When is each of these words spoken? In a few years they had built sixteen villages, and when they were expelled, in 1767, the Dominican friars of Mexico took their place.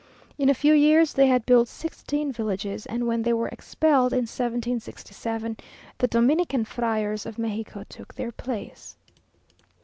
In 0.39 0.49
a 0.49 0.55
few 0.55 0.73
years 0.73 1.13
they 1.13 1.27
had 1.27 1.45
built 1.45 1.67
sixteen 1.67 2.31
villages, 2.31 2.87
and 2.87 3.05
when 3.05 3.21
they 3.21 3.33
were 3.33 3.49
expelled, 3.49 4.13
in 4.13 4.25
1767, 4.25 5.57
the 5.99 6.07
Dominican 6.07 6.65
friars 6.65 7.27
of 7.27 7.37
Mexico 7.37 7.85
took 7.87 8.15
their 8.15 8.31
place. 8.31 8.97